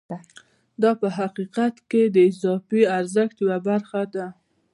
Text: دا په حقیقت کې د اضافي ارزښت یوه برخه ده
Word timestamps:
دا 0.81 0.91
په 1.01 1.07
حقیقت 1.17 1.75
کې 1.89 2.01
د 2.15 2.17
اضافي 2.29 2.81
ارزښت 2.97 3.35
یوه 3.43 3.57
برخه 3.67 4.01
ده 4.13 4.25